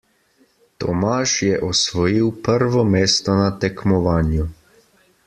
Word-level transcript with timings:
Tomaž 0.83 1.33
je 1.47 1.59
osvojil 1.67 2.31
prvo 2.49 2.83
mesto 2.97 3.37
na 3.41 3.47
tekmovanju. 3.65 4.49